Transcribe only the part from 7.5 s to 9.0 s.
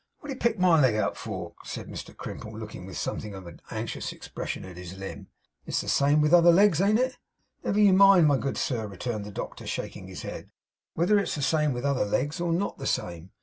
'Never you mind, my good sir,'